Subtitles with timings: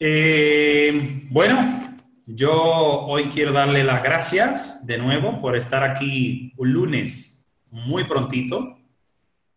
[0.00, 1.80] Eh, bueno,
[2.26, 8.78] yo hoy quiero darle las gracias de nuevo por estar aquí un lunes muy prontito.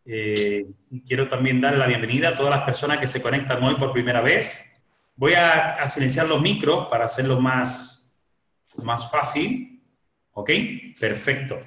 [0.06, 0.68] Eh,
[1.06, 4.22] quiero también darle la bienvenida a todas las personas que se conectan hoy por primera
[4.22, 4.64] vez.
[5.16, 8.16] Voy a, a silenciar los micros para hacerlo más,
[8.84, 9.82] más fácil.
[10.34, 10.52] ¿Ok?
[11.00, 11.60] Perfecto.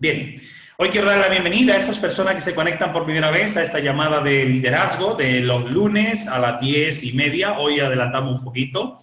[0.00, 0.36] Bien,
[0.78, 3.62] hoy quiero dar la bienvenida a esas personas que se conectan por primera vez a
[3.62, 7.58] esta llamada de liderazgo de los lunes a las diez y media.
[7.58, 9.02] Hoy adelantamos un poquito.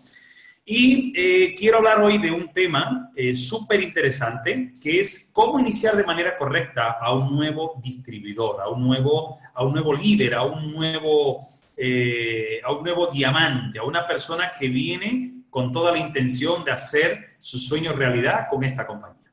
[0.66, 5.96] Y eh, quiero hablar hoy de un tema eh, súper interesante, que es cómo iniciar
[5.96, 10.42] de manera correcta a un nuevo distribuidor, a un nuevo, a un nuevo líder, a
[10.46, 11.46] un nuevo,
[11.78, 16.72] eh, a un nuevo diamante, a una persona que viene con toda la intención de
[16.72, 19.27] hacer su sueño realidad con esta compañía.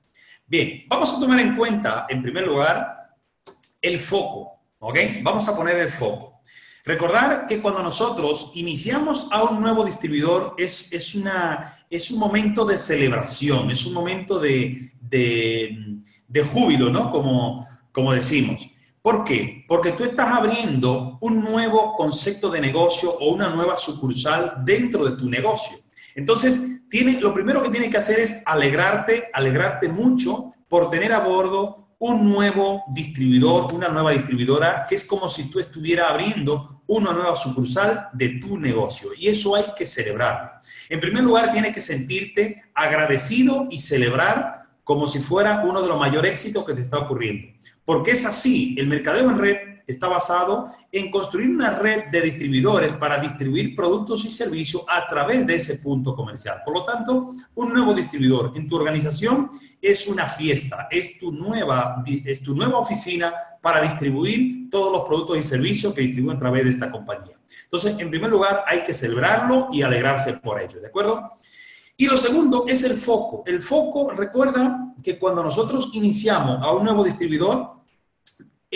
[0.47, 3.17] Bien, vamos a tomar en cuenta, en primer lugar,
[3.81, 4.98] el foco, ¿ok?
[5.23, 6.42] Vamos a poner el foco.
[6.84, 12.67] Recordar que cuando nosotros iniciamos a un nuevo distribuidor es, es, una, es un momento
[12.67, 17.11] de celebración, es un momento de, de, de júbilo, ¿no?
[17.11, 18.69] Como, como decimos.
[19.01, 19.64] ¿Por qué?
[19.67, 25.17] Porque tú estás abriendo un nuevo concepto de negocio o una nueva sucursal dentro de
[25.17, 25.79] tu negocio.
[26.15, 31.20] Entonces, tiene, lo primero que tienes que hacer es alegrarte, alegrarte mucho por tener a
[31.20, 37.12] bordo un nuevo distribuidor, una nueva distribuidora, que es como si tú estuvieras abriendo una
[37.12, 39.11] nueva sucursal de tu negocio.
[39.17, 40.51] Y eso hay que celebrarlo.
[40.89, 45.98] En primer lugar, tienes que sentirte agradecido y celebrar como si fuera uno de los
[45.98, 47.48] mayores éxitos que te está ocurriendo.
[47.85, 52.92] Porque es así, el mercadeo en red está basado en construir una red de distribuidores
[52.92, 56.62] para distribuir productos y servicios a través de ese punto comercial.
[56.64, 59.50] Por lo tanto, un nuevo distribuidor en tu organización
[59.80, 65.39] es una fiesta, es tu nueva, es tu nueva oficina para distribuir todos los productos
[65.39, 67.36] y servicios que distribuyen a través de esta compañía.
[67.64, 71.30] Entonces, en primer lugar, hay que celebrarlo y alegrarse por ello, ¿de acuerdo?
[71.96, 73.45] Y lo segundo es el foco.
[73.46, 77.74] El foco, recuerda que cuando nosotros iniciamos a un nuevo distribuidor,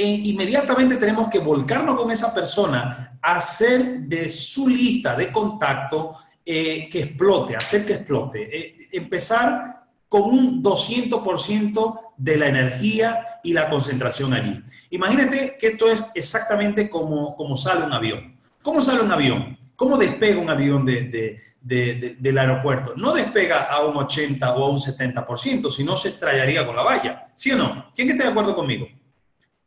[0.01, 6.15] eh, inmediatamente tenemos que volcarnos con esa persona, hacer de su lista de contacto
[6.47, 13.53] eh, que explote, hacer que explote, eh, empezar con un 200% de la energía y
[13.53, 14.63] la concentración allí.
[14.91, 18.37] Imagínate que esto es exactamente como, como sale un avión.
[18.63, 19.59] ¿Cómo sale un avión?
[19.75, 22.95] ¿Cómo despega un avión de, del aeropuerto?
[22.97, 26.85] No despega a un 80 o a un 70%, si no se estrellaría con la
[26.85, 27.33] valla.
[27.35, 27.87] ¿Sí o no?
[27.93, 28.87] ¿Quién está de acuerdo conmigo?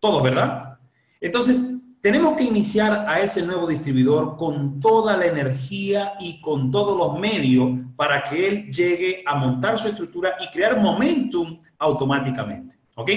[0.02, 0.80] Todo, ¿verdad?
[1.22, 6.98] Entonces, tenemos que iniciar a ese nuevo distribuidor con toda la energía y con todos
[6.98, 12.76] los medios para que él llegue a montar su estructura y crear momentum automáticamente.
[12.96, 13.12] ¿Ok?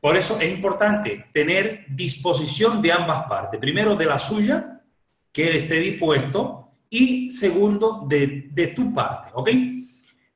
[0.00, 3.60] Por eso es importante tener disposición de ambas partes.
[3.60, 4.82] Primero, de la suya,
[5.30, 9.30] que él esté dispuesto, y segundo, de, de tu parte.
[9.34, 9.50] ¿Ok?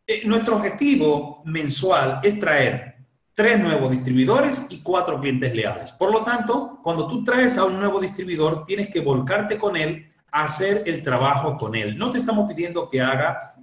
[0.07, 2.94] Eh, nuestro objetivo mensual es traer
[3.35, 5.93] tres nuevos distribuidores y cuatro clientes leales.
[5.93, 10.11] Por lo tanto, cuando tú traes a un nuevo distribuidor, tienes que volcarte con él,
[10.31, 11.99] hacer el trabajo con él.
[11.99, 13.54] No te estamos pidiendo que haga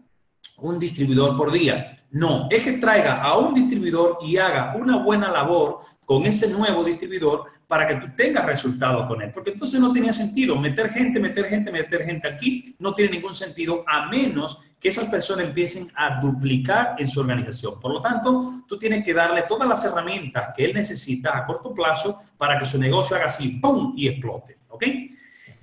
[0.62, 1.98] un distribuidor por día.
[2.12, 6.84] No, es que traiga a un distribuidor y haga una buena labor con ese nuevo
[6.84, 9.32] distribuidor para que tú tengas resultados con él.
[9.34, 12.76] Porque entonces no tenía sentido meter gente, meter gente, meter gente aquí.
[12.80, 17.80] No tiene ningún sentido a menos que esas personas empiecen a duplicar en su organización.
[17.80, 21.74] Por lo tanto, tú tienes que darle todas las herramientas que él necesita a corto
[21.74, 23.94] plazo para que su negocio haga así, ¡pum!
[23.96, 24.58] y explote.
[24.68, 24.84] ¿Ok?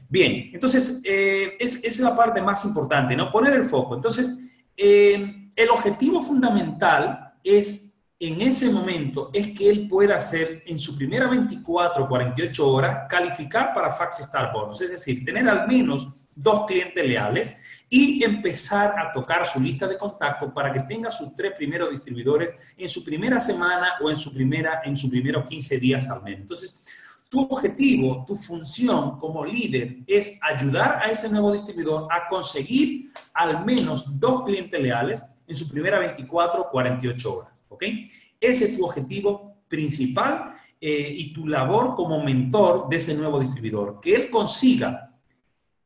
[0.08, 3.30] Bien, entonces, eh, es, es la parte más importante, ¿no?
[3.30, 3.96] Poner el foco.
[3.96, 4.38] Entonces,
[4.78, 10.96] eh, el objetivo fundamental es, en ese momento, es que él pueda hacer en su
[10.96, 16.28] primera 24 o 48 horas, calificar para Fax Star Bonus, es decir, tener al menos
[16.40, 17.56] dos clientes leales
[17.90, 22.54] y empezar a tocar su lista de contacto para que tenga sus tres primeros distribuidores
[22.76, 26.42] en su primera semana o en su primera en sus primeros 15 días al menos.
[26.42, 26.86] Entonces,
[27.28, 33.64] tu objetivo, tu función como líder es ayudar a ese nuevo distribuidor a conseguir al
[33.64, 37.64] menos dos clientes leales en su primera 24 o 48 horas.
[37.68, 37.84] ¿Ok?
[38.40, 44.00] Ese es tu objetivo principal eh, y tu labor como mentor de ese nuevo distribuidor.
[44.00, 45.14] Que él consiga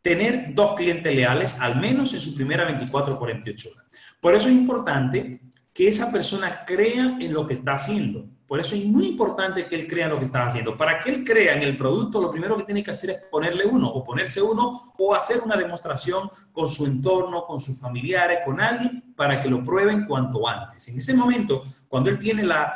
[0.00, 3.87] tener dos clientes leales al menos en su primera 24 o 48 horas.
[4.21, 5.41] Por eso es importante
[5.73, 8.29] que esa persona crea en lo que está haciendo.
[8.52, 10.76] Por eso es muy importante que él crea lo que está haciendo.
[10.76, 13.64] Para que él crea en el producto, lo primero que tiene que hacer es ponerle
[13.64, 18.60] uno, o ponerse uno, o hacer una demostración con su entorno, con sus familiares, con
[18.60, 20.87] alguien, para que lo prueben cuanto antes.
[20.88, 22.75] En ese momento, cuando él tiene la,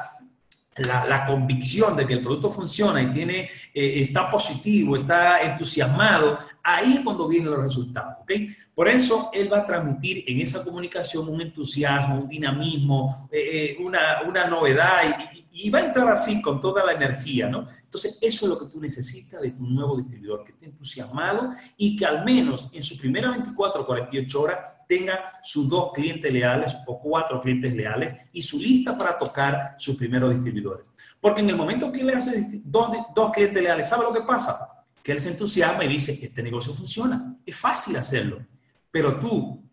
[0.79, 3.41] la, convicción de que el producto funciona y tiene,
[3.75, 8.15] eh, está positivo, está entusiasmado, ahí es cuando vienen los resultados.
[8.23, 8.49] ¿okay?
[8.75, 13.85] Por eso él va a transmitir en esa comunicación un entusiasmo, un dinamismo, eh, eh,
[13.85, 15.03] una, una, novedad
[15.35, 17.67] y, y va a entrar así con toda la energía, ¿no?
[17.85, 21.97] Entonces, eso es lo que tú necesitas de tu nuevo distribuidor, que esté entusiasmado y
[21.97, 26.77] que al menos en su primera 24 o 48 horas tenga sus dos clientes leales
[26.87, 30.91] o cuatro clientes leales y su lista para tocar sus primeros distribuidores.
[31.21, 34.85] Porque en el momento que le hace dos, dos clientes leales, ¿sabe lo que pasa?
[35.03, 38.45] Que él se entusiasma y dice, este negocio funciona, es fácil hacerlo.
[38.91, 39.66] Pero tú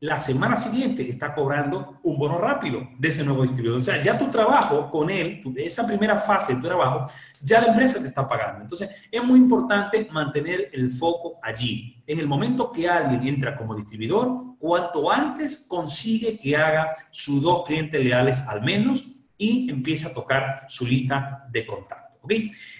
[0.00, 3.80] la semana siguiente está cobrando un bono rápido de ese nuevo distribuidor.
[3.80, 7.06] O sea, ya tu trabajo con él, esa primera fase de tu trabajo,
[7.40, 8.62] ya la empresa te está pagando.
[8.62, 12.02] Entonces, es muy importante mantener el foco allí.
[12.06, 17.66] En el momento que alguien entra como distribuidor, cuanto antes consigue que haga sus dos
[17.66, 19.06] clientes leales al menos
[19.38, 22.18] y empiece a tocar su lista de contacto.
[22.20, 22.32] ¿ok?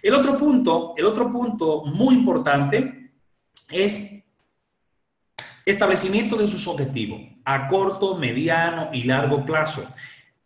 [0.03, 3.13] El otro punto, el otro punto muy importante
[3.71, 4.23] es
[5.67, 9.85] Establecimiento de sus objetivos a corto, mediano y largo plazo.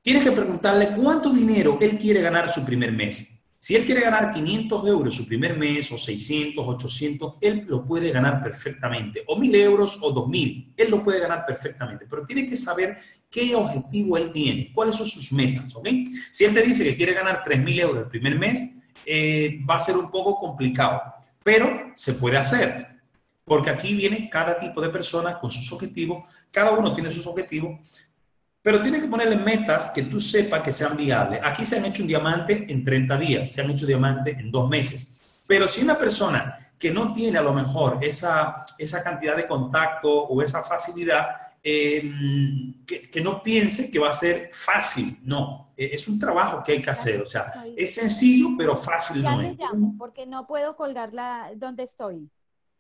[0.00, 3.38] Tienes que preguntarle cuánto dinero él quiere ganar su primer mes.
[3.58, 8.10] Si él quiere ganar 500 euros su primer mes, o 600, 800, él lo puede
[8.10, 9.22] ganar perfectamente.
[9.26, 12.06] O 1000 euros o 2000, él lo puede ganar perfectamente.
[12.08, 12.96] Pero tiene que saber
[13.30, 15.74] qué objetivo él tiene, cuáles son sus metas.
[16.30, 18.70] Si él te dice que quiere ganar 3000 euros el primer mes,
[19.04, 21.02] eh, va a ser un poco complicado.
[21.44, 22.99] Pero se puede hacer
[23.50, 27.80] porque aquí viene cada tipo de persona con sus objetivos, cada uno tiene sus objetivos,
[28.62, 31.40] pero tiene que ponerle metas que tú sepas que sean viables.
[31.42, 34.68] Aquí se han hecho un diamante en 30 días, se han hecho diamante en dos
[34.68, 39.48] meses, pero si una persona que no tiene a lo mejor esa, esa cantidad de
[39.48, 41.26] contacto o esa facilidad,
[41.60, 46.70] em, que, no piense que va a ser fácil, no, e, es un trabajo que
[46.70, 49.56] hay que hacer, o sea, es sencillo pero fácil no es.
[49.98, 52.30] porque no puedo colgarla donde estoy.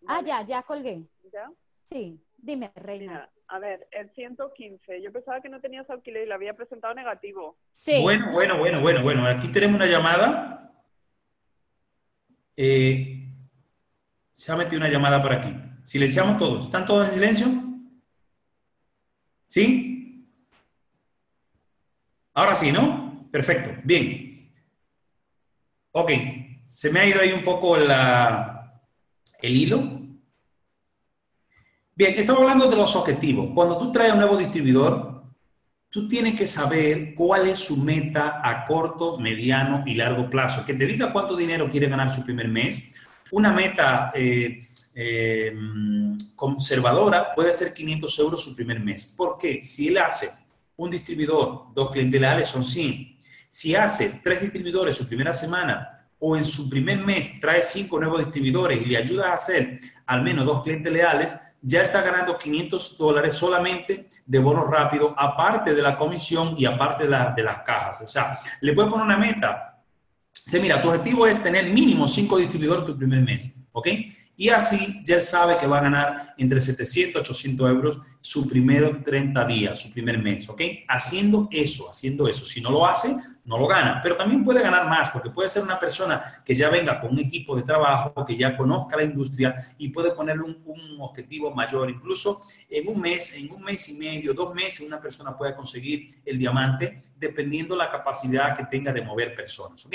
[0.06, 1.02] Ah, ya, ya colgué.
[1.32, 1.50] ¿Ya?
[1.82, 3.30] Sí, dime, Reina.
[3.48, 7.56] a ver, el 115, yo pensaba que no tenías alquiler y lo había presentado negativo.
[7.72, 8.00] Sí.
[8.02, 9.26] Bueno, bueno, bueno, bueno, bueno.
[9.26, 10.72] Aquí tenemos una llamada.
[12.56, 13.28] Eh,
[14.34, 15.54] se ha metido una llamada por aquí.
[15.84, 16.64] Silenciamos todos.
[16.64, 17.46] ¿Están todos en silencio?
[19.46, 20.26] ¿Sí?
[22.34, 23.28] Ahora sí, ¿no?
[23.30, 23.80] Perfecto.
[23.84, 24.52] Bien.
[25.92, 26.10] Ok.
[26.66, 28.59] Se me ha ido ahí un poco la,
[29.42, 30.00] el hilo.
[31.94, 33.50] Bien, estamos hablando de los objetivos.
[33.54, 35.22] Cuando tú traes un nuevo distribuidor,
[35.90, 40.64] tú tienes que saber cuál es su meta a corto, mediano y largo plazo.
[40.64, 42.82] Que te diga cuánto dinero quiere ganar su primer mes.
[43.32, 44.60] Una meta eh,
[44.94, 45.54] eh,
[46.34, 49.04] conservadora puede ser 500 euros su primer mes.
[49.04, 49.62] ¿Por qué?
[49.62, 50.30] Si él hace
[50.76, 53.18] un distribuidor, dos clientes leales son 100.
[53.50, 58.20] Si hace tres distribuidores su primera semana, o en su primer mes trae cinco nuevos
[58.20, 62.96] distribuidores y le ayuda a hacer al menos dos clientes leales, ya está ganando 500
[62.96, 68.02] dólares solamente de bonos rápidos, aparte de la comisión y aparte de, de las cajas.
[68.02, 69.82] O sea, le puede poner una meta.
[70.44, 73.88] Dice, mira, tu objetivo es tener mínimo cinco distribuidores tu primer mes, ¿ok?
[74.40, 79.04] Y así ya sabe que va a ganar entre 700 y 800 euros su primer
[79.04, 80.62] 30 días, su primer mes, ¿ok?
[80.88, 82.46] Haciendo eso, haciendo eso.
[82.46, 84.00] Si no lo hace, no lo gana.
[84.02, 87.18] Pero también puede ganar más, porque puede ser una persona que ya venga con un
[87.18, 91.90] equipo de trabajo, que ya conozca la industria y puede ponerle un, objetivo mayor.
[91.90, 96.22] Incluso en un mes, en un mes y medio, dos meses, una persona puede conseguir
[96.24, 99.94] el diamante dependiendo la capacidad que tenga de mover personas, ¿ok?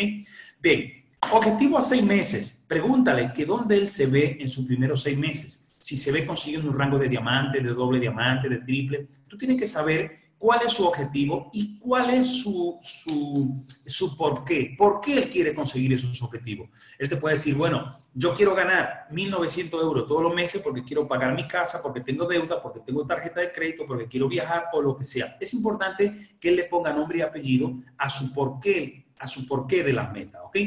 [0.61, 1.04] Bien.
[1.31, 2.63] Objetivo a seis meses.
[2.67, 5.73] Pregúntale que dónde él se ve en sus primeros seis meses.
[5.79, 9.07] Si se ve consiguiendo un rango de diamante, de doble diamante, de triple.
[9.27, 14.43] Tú tienes que saber cuál es su objetivo y cuál es su, su, su por
[14.43, 14.75] qué.
[14.77, 16.69] ¿Por qué él quiere conseguir esos objetivos?
[16.99, 21.07] Él te puede decir, bueno, yo quiero ganar 1.900 euros todos los meses porque quiero
[21.07, 24.81] pagar mi casa, porque tengo deuda, porque tengo tarjeta de crédito, porque quiero viajar o
[24.81, 25.37] lo que sea.
[25.39, 29.83] Es importante que él le ponga nombre y apellido a su porqué, a su porqué
[29.83, 30.57] de las metas, ¿ok?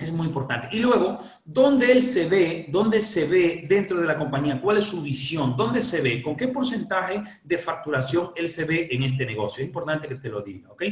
[0.00, 0.68] Es muy importante.
[0.72, 2.66] Y luego, ¿dónde él se ve?
[2.70, 4.60] ¿Dónde se ve dentro de la compañía?
[4.60, 5.54] ¿Cuál es su visión?
[5.56, 6.22] ¿Dónde se ve?
[6.22, 9.62] ¿Con qué porcentaje de facturación él se ve en este negocio?
[9.62, 10.82] Es importante que te lo diga, ¿ok?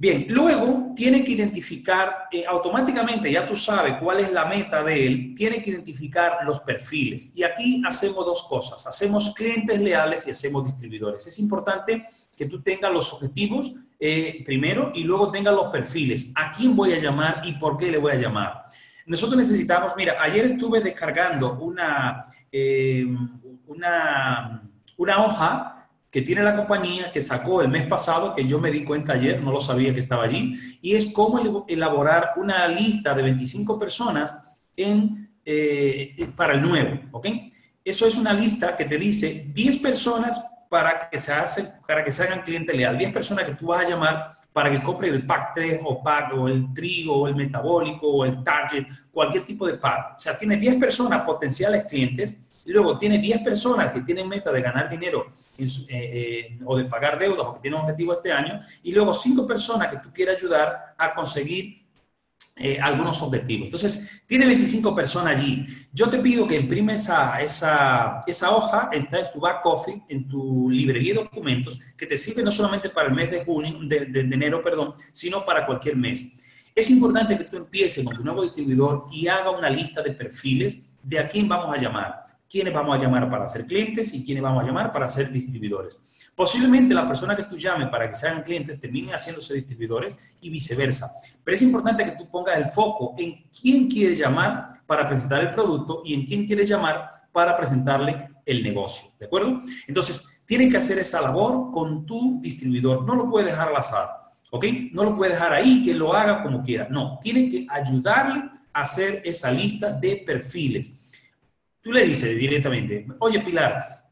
[0.00, 5.06] Bien, luego tiene que identificar eh, automáticamente, ya tú sabes cuál es la meta de
[5.06, 7.32] él, tiene que identificar los perfiles.
[7.36, 11.26] Y aquí hacemos dos cosas, hacemos clientes leales y hacemos distribuidores.
[11.26, 12.02] Es importante
[12.34, 16.32] que tú tengas los objetivos eh, primero y luego tengas los perfiles.
[16.34, 18.64] ¿A quién voy a llamar y por qué le voy a llamar?
[19.04, 23.04] Nosotros necesitamos, mira, ayer estuve descargando una, eh,
[23.66, 24.62] una,
[24.96, 28.84] una hoja que tiene la compañía que sacó el mes pasado, que yo me di
[28.84, 33.22] cuenta ayer, no lo sabía que estaba allí, y es cómo elaborar una lista de
[33.22, 34.34] 25 personas
[34.76, 37.26] en, eh, para el nuevo, ¿ok?
[37.84, 42.96] Eso es una lista que te dice 10 personas para que se, hagan cliente leal,
[42.96, 46.32] 10 personas que tú vas a llamar para que compren el pack 3 o pack
[46.34, 50.16] o el trigo o el metabólico o el target, cualquier tipo de pack.
[50.16, 54.52] O sea, tiene 10 personas potenciales clientes y luego tiene 10 personas que tienen meta
[54.52, 55.26] de ganar dinero
[55.58, 59.44] eh, eh, o de pagar deudas o que tienen objetivo este año, y luego 5
[59.46, 61.84] personas que tú quieres ayudar a conseguir
[62.60, 63.64] eh, algunos objetivos.
[63.66, 65.66] Entonces, tiene 25 personas allí.
[65.92, 70.28] Yo te pido que imprime esa, esa, esa hoja, está en tu back office, en
[70.28, 74.06] tu librería de documentos, que te sirve no solamente para el mes de junio, de,
[74.06, 76.26] de enero, perdón, sino para cualquier mes.
[76.74, 80.80] Es importante que tú empieces con tu nuevo distribuidor y haga una lista de perfiles
[81.02, 84.42] de a quién vamos a llamar quiénes vamos a llamar para ser clientes y quiénes
[84.42, 86.30] vamos a llamar para ser distribuidores.
[86.34, 91.12] Posiblemente la persona que tú llames para que sean clientes termine haciéndose distribuidores y viceversa.
[91.44, 95.52] Pero es importante que tú pongas el foco en quién quiere llamar para presentar el
[95.52, 99.10] producto y en quién quiere llamar para presentarle el negocio.
[99.20, 99.60] ¿De acuerdo?
[99.86, 103.04] Entonces, tiene que hacer esa labor con tu distribuidor.
[103.04, 104.08] No lo puede dejar al azar.
[104.50, 104.64] ¿Ok?
[104.90, 106.88] No lo puede dejar ahí, que lo haga como quiera.
[106.90, 108.42] No, tiene que ayudarle
[108.72, 111.09] a hacer esa lista de perfiles
[111.80, 114.10] Tú le dices directamente, oye Pilar,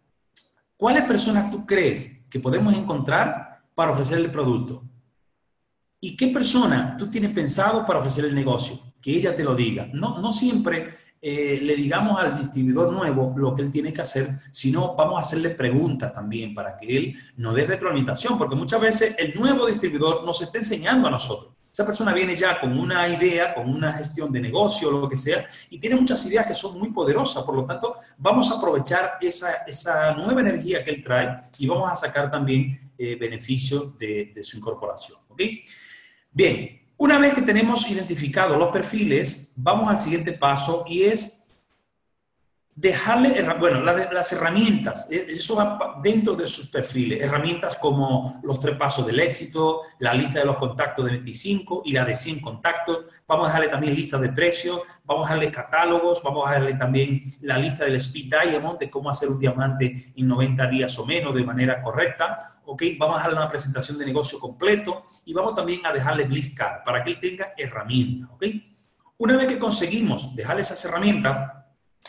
[0.76, 4.84] ¿cuáles personas tú crees que podemos encontrar para ofrecer el producto?
[6.00, 8.78] ¿Y qué persona tú tienes pensado para ofrecer el negocio?
[9.02, 9.88] Que ella te lo diga.
[9.92, 14.38] No, no siempre eh, le digamos al distribuidor nuevo lo que él tiene que hacer,
[14.52, 19.16] sino vamos a hacerle preguntas también para que él nos dé retroalimentación, porque muchas veces
[19.18, 21.57] el nuevo distribuidor nos está enseñando a nosotros.
[21.78, 25.44] Esa persona viene ya con una idea, con una gestión de negocio, lo que sea,
[25.70, 27.44] y tiene muchas ideas que son muy poderosas.
[27.44, 31.88] Por lo tanto, vamos a aprovechar esa, esa nueva energía que él trae y vamos
[31.88, 35.18] a sacar también eh, beneficio de, de, su incorporación.
[35.28, 35.62] ¿okay?
[36.32, 41.44] Bien, una vez que tenemos identificados los perfiles, vamos al siguiente paso y es
[42.80, 48.76] dejarle, bueno, las, herramientas, e, eso va dentro de sus perfiles, herramientas como los tres
[48.76, 53.06] pasos del éxito, la lista de los contactos de 25 y la de 100 contactos,
[53.26, 57.20] vamos a dejarle también lista de precios, vamos a darle catálogos, vamos a darle también
[57.40, 61.34] la lista del Speed Diamond, de cómo hacer un diamante en 90 días o menos
[61.34, 62.82] de manera correcta, ¿ok?
[62.96, 66.84] Vamos a darle una presentación de negocio completo y vamos también a dejarle Bliss Card
[66.84, 68.44] para que él tenga herramientas, ¿ok?
[69.16, 71.58] Una vez que conseguimos dejarle esas herramientas,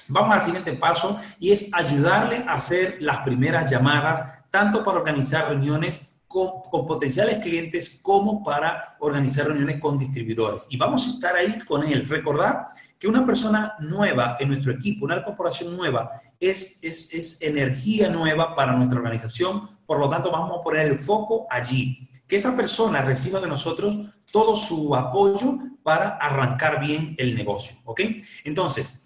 [0.10, 5.50] Vamos al siguiente paso y es ayudarle a hacer las primeras llamadas, tanto para organizar
[5.50, 10.68] reuniones con, potenciales clientes como para organizar reuniones con distribuidores.
[10.70, 12.08] Y vamos a estar ahí con él.
[12.08, 18.10] Recordar que una persona nueva en nuestro equipo, una corporación nueva, es, es, es energía
[18.10, 19.68] nueva para nuestra organización.
[19.86, 22.08] Por lo tanto, vamos a poner el foco allí.
[22.28, 23.98] Que esa persona reciba de nosotros
[24.32, 27.76] todo su apoyo para arrancar bien el negocio.
[27.86, 28.02] ¿Ok?
[28.44, 29.02] Entonces,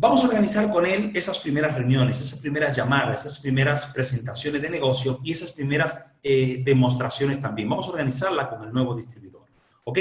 [0.00, 4.70] Vamos a organizar con él esas primeras reuniones, esas primeras llamadas, esas primeras presentaciones de
[4.70, 7.68] negocio y esas primeras eh, demostraciones también.
[7.68, 9.42] Vamos a organizarla con el nuevo distribuidor.
[9.82, 9.98] ¿Ok?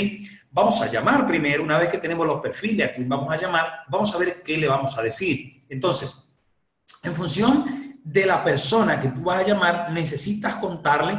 [0.52, 3.72] Vamos a llamar primero, una vez que tenemos los perfiles a quien vamos a llamar,
[3.90, 5.64] vamos a ver qué le vamos a decir.
[5.68, 6.30] Entonces,
[7.02, 7.66] en función
[8.04, 11.18] de la persona que tú vas a llamar, necesitas contarle,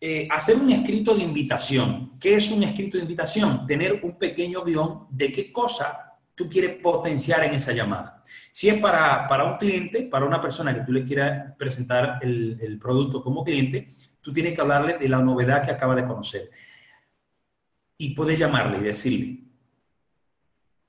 [0.00, 2.18] eh, hacer un escrito de invitación.
[2.18, 3.66] ¿Qué es un escrito de invitación?
[3.66, 6.05] Tener un pequeño guion de qué cosa
[6.36, 8.22] tú quieres potenciar en esa llamada.
[8.52, 12.58] Si es para, para un cliente, para una persona que tú le quieras presentar el,
[12.60, 13.88] el, producto como cliente,
[14.20, 16.50] tú tienes que hablarle de la novedad que acaba de conocer.
[17.98, 19.40] Y puedes llamarle y decirle,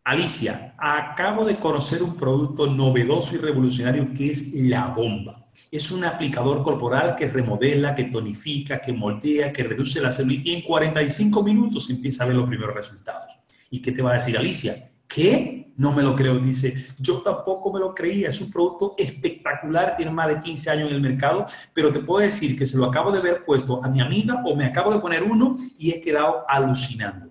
[0.04, 5.48] Alicia, acabo de conocer un producto novedoso y revolucionario que es la bomba.
[5.72, 10.56] Es un aplicador corporal que remodela, que tonifica, que moldea, que reduce la celulitis y
[10.56, 13.38] en 45 minutos empieza a ver los primeros resultados.
[13.70, 14.92] ¿Y qué te va a decir Alicia?
[15.08, 15.72] ¿Qué?
[15.78, 16.74] No me lo creo, dice.
[16.98, 18.30] Yo tampoco me lo creía.
[18.30, 22.22] Es un producto espectacular, tiene más de 15 años en el mercado, pero te puedo
[22.22, 25.00] decir que se lo acabo de ver puesto a mi amiga o me acabo de
[25.00, 27.30] poner uno y he quedado alucinando.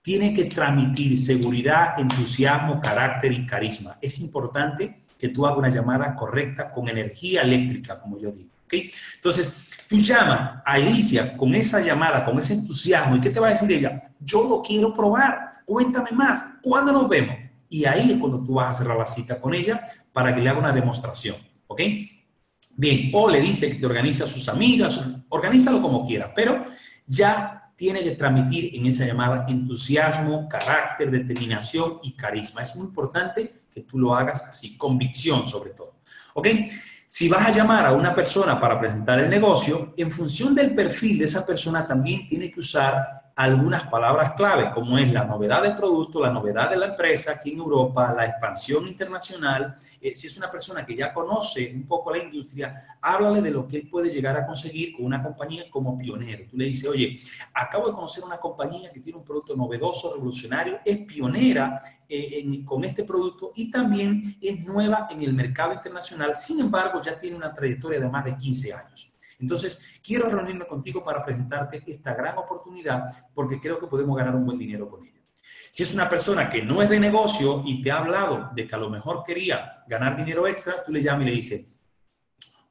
[0.00, 3.98] Tiene que transmitir seguridad, entusiasmo, carácter y carisma.
[4.00, 8.51] Es importante que tú hagas una llamada correcta con energía eléctrica, como yo digo.
[8.72, 13.48] Entonces, tú llamas a Alicia con esa llamada, con ese entusiasmo, ¿y qué te va
[13.48, 14.10] a decir ella?
[14.18, 17.36] Yo lo quiero probar, cuéntame más, ¿cuándo nos vemos?
[17.68, 20.48] Y ahí es cuando tú vas a cerrar la cita con ella para que le
[20.48, 21.36] haga una demostración,
[21.66, 21.80] ¿ok?
[22.76, 24.98] Bien, o le dice que te organiza a sus amigas,
[25.28, 26.64] organízalo como quieras, pero
[27.06, 32.62] ya tiene que transmitir en esa llamada entusiasmo, carácter, determinación y carisma.
[32.62, 35.96] Es muy importante que tú lo hagas así, convicción sobre todo.
[36.34, 36.48] ¿Ok?
[37.14, 41.18] Si vas a llamar a una persona para presentar el negocio, en función del perfil
[41.18, 45.74] de esa persona también tiene que usar algunas palabras clave, como es la novedad del
[45.74, 49.74] producto, la novedad de la empresa aquí en Europa, la expansión internacional.
[50.00, 53.66] Eh, si es una persona que ya conoce un poco la industria, háblale de lo
[53.66, 56.44] que él puede llegar a conseguir con una compañía como pionero.
[56.50, 57.16] Tú le dices, oye,
[57.54, 62.84] acabo de conocer una compañía que tiene un producto novedoso, revolucionario, es pionera eh, con
[62.84, 66.34] este producto y también es nueva en el mercado internacional.
[66.34, 69.11] Sin embargo, ya tiene una trayectoria de más de 15 años.
[69.42, 74.46] Entonces, quiero reunirme contigo para presentarte esta gran oportunidad porque creo que podemos ganar un
[74.46, 75.20] buen dinero con ella.
[75.70, 78.74] Si es una persona que no es de negocio y te ha hablado de que
[78.74, 81.76] a lo mejor quería ganar dinero extra, tú le llamas y le dices,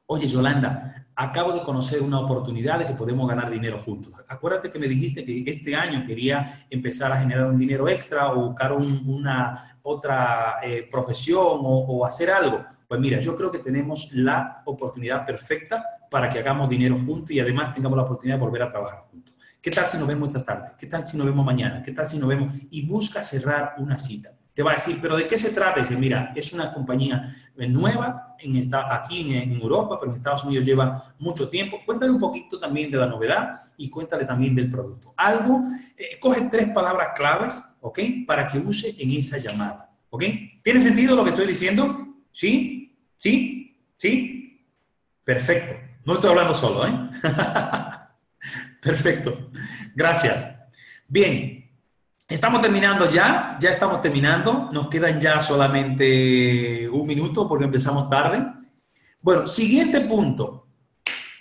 [0.06, 4.14] oye Yolanda, acabo de conocer una oportunidad de que podemos ganar dinero juntos.
[4.26, 8.46] Acuérdate que me dijiste que este año quería empezar a generar un dinero extra o
[8.46, 12.64] buscar una otra eh, profesión o, o hacer algo.
[12.88, 17.40] Pues mira, yo creo que tenemos la oportunidad perfecta para que hagamos dinero juntos y
[17.40, 19.34] además tengamos la oportunidad de volver a trabajar juntos.
[19.62, 20.72] ¿Qué tal si nos vemos esta tarde?
[20.78, 21.82] ¿Qué tal si nos vemos mañana?
[21.82, 22.52] ¿Qué tal si nos vemos?
[22.70, 24.30] Y busca cerrar una cita.
[24.52, 25.80] Te va a decir, ¿pero de qué se trata?
[25.80, 30.66] dice, mira, es una compañía nueva en esta, aquí en, Europa, pero en Estados Unidos
[30.66, 31.78] lleva mucho tiempo.
[31.86, 35.14] Cuéntale un poquito también de la novedad y cuéntale también del producto.
[35.16, 35.62] Algo,
[35.96, 37.98] eh, coge tres palabras claves, ¿ok?
[38.26, 40.24] Para que use en esa llamada, ¿ok?
[40.62, 42.16] ¿Tiene sentido lo que estoy diciendo?
[42.30, 42.94] ¿Sí?
[43.16, 43.78] ¿Sí?
[43.96, 44.66] ¿Sí?
[45.24, 45.91] Perfecto.
[46.04, 47.10] No estoy hablando solo, ¿eh?
[48.82, 49.50] Perfecto.
[49.94, 50.50] Gracias.
[51.06, 51.70] Bien,
[52.28, 54.70] estamos terminando ya, ya estamos terminando.
[54.72, 58.44] Nos quedan ya solamente un minuto porque empezamos tarde.
[59.20, 60.66] Bueno, siguiente punto.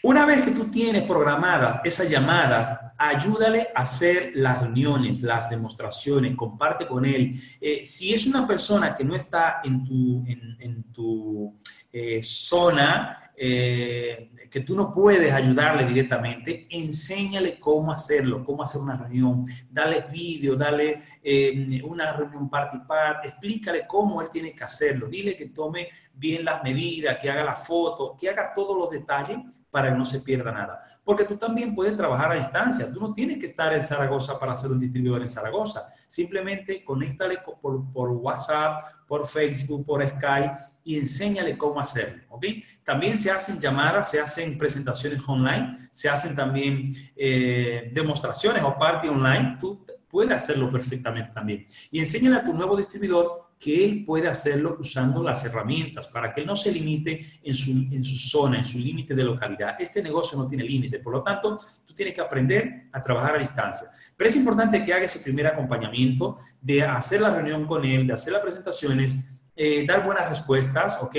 [0.03, 6.36] Una vez que tú tienes programadas esas llamadas, ayúdale a hacer las reuniones, las demostraciones,
[6.36, 7.39] comparte con él.
[7.60, 11.56] Eh, si es una persona que no está en tu, en, tu
[11.91, 18.95] eh, zona, eh, que tú no puedes ayudarle directamente, enséñale cómo hacerlo, cómo hacer una
[18.95, 22.75] reunión, dale vídeo, dale eh, una reunión part.
[22.75, 27.43] Y explícale cómo él tiene que hacerlo, dile que tome bien las medidas, que haga
[27.43, 29.39] la foto, que haga todos los detalles
[29.71, 30.84] para que no se pierda nada.
[31.04, 34.56] Porque tú también puedes trabajar a distancia, tú no tienes que estar en Zaragoza para
[34.56, 40.54] ser un distribuidor en Zaragoza, simplemente conéctale por, por WhatsApp, por Facebook, por Skype
[40.86, 42.45] y enséñale cómo hacerlo, ¿ok?
[42.82, 49.10] También se hacen llamadas, se hacen presentaciones online, se hacen también eh, demostraciones o party
[49.10, 51.67] online, tú puedes hacerlo perfectamente también.
[51.91, 56.41] Y enséñale a tu nuevo distribuidor que él puede hacerlo usando las herramientas para que
[56.41, 59.76] él no se limite en su, en su zona, en su límite de localidad.
[59.80, 63.38] Este negocio no tiene límite, por lo tanto, tú tienes que aprender a trabajar a
[63.38, 63.88] distancia.
[64.17, 68.13] Pero es importante que haga ese primer acompañamiento de hacer la reunión con él, de
[68.13, 69.15] hacer las presentaciones,
[69.56, 71.15] eh, dar buenas respuestas, ¿ok?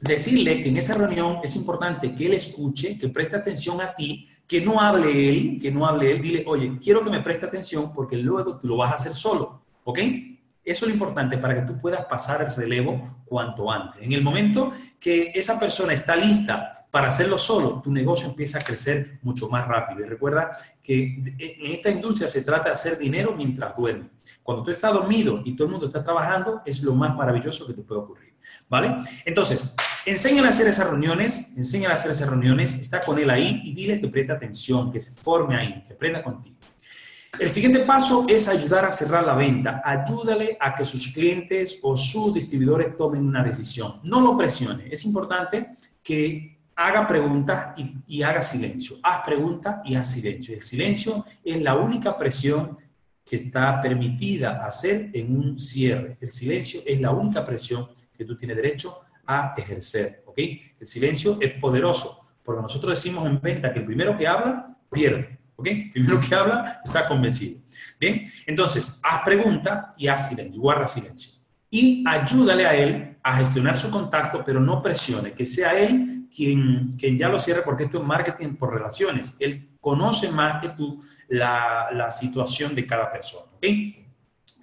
[0.00, 4.28] Decirle que en esa reunión es importante que él escuche, que preste atención a ti,
[4.44, 7.92] que no hable él, que no hable él, dile, oye, quiero que me preste atención
[7.92, 10.00] porque luego tú lo vas a hacer solo, ¿ok?
[10.68, 14.02] Eso es lo importante para que tú puedas pasar el relevo cuanto antes.
[14.02, 18.60] En el momento que esa persona está lista para hacerlo solo, tu negocio empieza a
[18.60, 20.04] crecer mucho más rápido.
[20.04, 20.50] Y recuerda
[20.82, 24.10] que en esta industria se trata de hacer dinero mientras duerme.
[24.42, 27.72] Cuando tú estás dormido y todo el mundo está trabajando, es lo más maravilloso que
[27.72, 28.34] te puede ocurrir.
[28.68, 28.94] ¿Vale?
[29.24, 33.62] Entonces, enséñale a hacer esas reuniones, enséñale a hacer esas reuniones, está con él ahí
[33.64, 36.57] y dile que preste atención, que se forme ahí, que aprenda contigo.
[37.38, 39.80] El siguiente paso es ayudar a cerrar la venta.
[39.84, 44.00] Ayúdale a que sus clientes o sus distribuidores tomen una decisión.
[44.02, 44.88] No lo presione.
[44.90, 45.68] Es importante
[46.02, 47.74] que haga preguntas
[48.06, 48.96] y, haga silencio.
[49.02, 50.54] Haz preguntas y haz silencio.
[50.54, 52.76] El silencio es la única presión
[53.24, 56.16] que está permitida hacer en un cierre.
[56.20, 60.24] El silencio es la única presión que tú tienes derecho a ejercer.
[60.26, 60.38] ¿ok?
[60.80, 65.37] El silencio es poderoso, porque nosotros decimos en venta que el primero que habla pierde.
[65.58, 65.68] ¿Ok?
[65.92, 67.60] Primero que habla, está convencido.
[67.98, 71.32] Bien, entonces, haz pregunta y haz silencio, guarda silencio.
[71.68, 76.92] Y ayúdale a él a gestionar su contacto, pero no presione, que sea él quien,
[76.96, 79.36] quien ya lo cierre, porque esto es marketing por relaciones.
[79.40, 83.50] Él conoce más que tú la, la situación de cada persona.
[83.56, 83.66] ¿ok?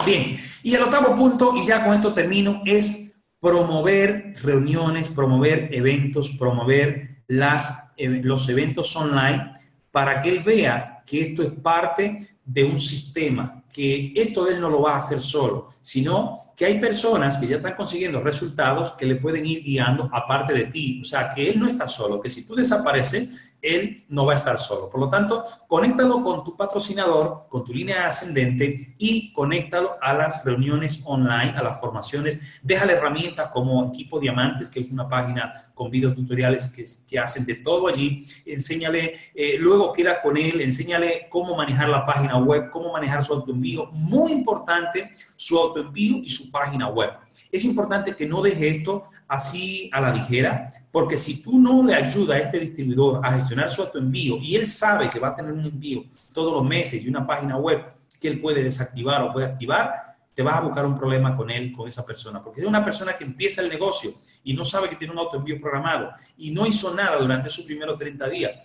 [0.05, 6.31] Bien, y el octavo punto, y ya con esto termino, es promover reuniones, promover eventos,
[6.31, 9.51] promover las, eh, los eventos online
[9.95, 14.69] para que él vea que esto es parte de un sistema, que esto él no
[14.69, 19.05] lo va a hacer solo, sino que hay personas que ya están consiguiendo resultados que
[19.05, 20.99] le pueden ir guiando aparte de ti.
[21.01, 24.35] O sea, que él no está solo, que si tú desapareces, él no va a
[24.35, 24.89] estar solo.
[24.89, 30.43] Por lo tanto, conéctalo con tu patrocinador, con tu línea ascendente y conéctalo a las
[30.45, 32.59] reuniones online, a las formaciones.
[32.61, 37.55] Déjale herramientas como Equipo Diamantes, que es una página con videos tutoriales que, hacen de
[37.55, 38.25] todo allí.
[38.45, 43.33] Enséñale, eh, luego queda con él, enséñale cómo manejar la página web, cómo manejar su
[43.33, 43.87] autoenvío.
[43.91, 47.11] Muy importante, su autoenvío y su página web.
[47.51, 51.95] Es importante que no deje esto así a la ligera, porque si tú no le
[51.95, 55.53] ayudas a este distribuidor a gestionar su autoenvío y él sabe que va a tener
[55.53, 57.83] un envío todos los meses y una página web
[58.19, 61.71] que él puede desactivar o puede activar, te vas a buscar un problema con él,
[61.71, 62.43] con esa persona.
[62.43, 65.59] Porque es una persona que empieza el negocio y no sabe que tiene un autoenvío
[65.59, 68.59] programado y no hizo nada durante sus primeros 30 días,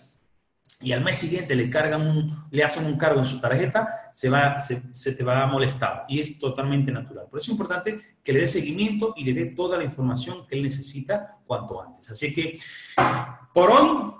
[0.81, 4.29] y al mes siguiente le cargan un, le hacen un cargo en su tarjeta, se,
[4.29, 7.27] va, se, te va a molestar y es totalmente natural.
[7.29, 10.55] Por eso es importante que le dé seguimiento y le dé toda la información que
[10.55, 12.11] él necesita cuanto antes.
[12.11, 12.57] Así que
[13.53, 14.13] por hoy,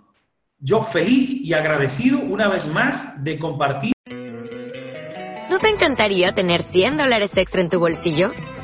[0.60, 3.94] yo feliz y agradecido una vez más de compartir.
[5.50, 8.32] ¿No te encantaría tener 100 dólares extra en tu bolsillo?